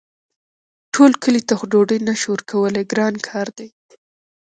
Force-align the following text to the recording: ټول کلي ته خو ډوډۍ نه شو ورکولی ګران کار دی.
ټول 0.93 1.11
کلي 1.23 1.41
ته 1.47 1.53
خو 1.57 1.65
ډوډۍ 1.71 1.99
نه 2.07 2.13
شو 2.19 2.27
ورکولی 2.33 2.83
ګران 2.91 3.13
کار 3.27 3.47
دی. 3.57 3.69